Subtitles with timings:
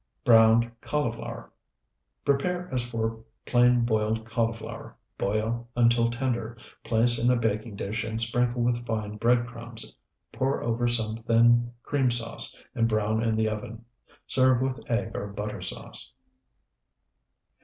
[0.23, 1.51] BROWNED CAULIFLOWER
[2.25, 8.19] Prepare as for plain boiled cauliflower; boil until tender; place in a baking dish and
[8.19, 9.95] sprinkle with fine bread crumbs;
[10.31, 13.85] pour over some thin cream sauce, and brown in the oven.
[14.25, 16.11] Serve with egg or butter sauce.